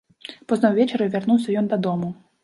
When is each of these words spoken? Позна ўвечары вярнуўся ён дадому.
Позна 0.51 0.69
ўвечары 0.71 1.07
вярнуўся 1.15 1.55
ён 1.61 1.69
дадому. 1.75 2.09